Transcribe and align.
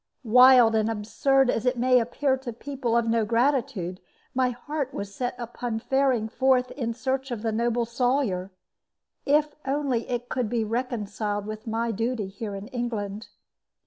Wild, 0.23 0.73
and 0.73 0.89
absurd 0.89 1.51
as 1.51 1.63
it 1.67 1.77
may 1.77 1.99
appear 1.99 2.35
to 2.35 2.51
people 2.51 2.97
of 2.97 3.07
no 3.07 3.23
gratitude, 3.23 4.01
my 4.33 4.49
heart 4.49 4.95
was 4.95 5.13
set 5.13 5.35
upon 5.37 5.77
faring 5.77 6.27
forth 6.27 6.71
in 6.71 6.91
search 6.95 7.29
of 7.29 7.43
the 7.43 7.51
noble 7.51 7.85
Sawyer, 7.85 8.51
if 9.27 9.53
only 9.63 10.09
it 10.09 10.27
could 10.27 10.49
be 10.49 10.63
reconciled 10.63 11.45
with 11.45 11.67
my 11.67 11.91
duty 11.91 12.25
here 12.29 12.55
in 12.55 12.65
England. 12.69 13.27